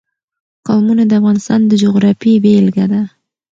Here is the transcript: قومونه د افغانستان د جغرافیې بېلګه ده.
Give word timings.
قومونه 0.67 1.03
د 1.07 1.11
افغانستان 1.19 1.59
د 1.65 1.71
جغرافیې 1.83 2.37
بېلګه 2.43 2.85
ده. 2.91 3.01